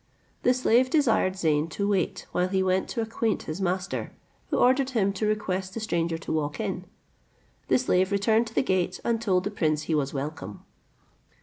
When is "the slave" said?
0.41-0.89, 7.67-8.11